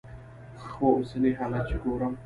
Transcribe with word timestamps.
خو 0.69 0.83
اوسني 0.97 1.31
حالات 1.39 1.63
چې 1.69 1.75
ګورم. 1.83 2.13